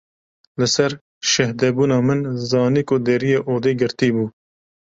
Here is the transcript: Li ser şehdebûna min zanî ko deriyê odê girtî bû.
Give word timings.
Li 0.59 0.67
ser 0.75 0.91
şehdebûna 1.31 1.99
min 2.07 2.21
zanî 2.49 2.83
ko 2.89 2.95
deriyê 3.05 3.39
odê 3.53 3.73
girtî 3.81 4.09
bû. 4.15 4.25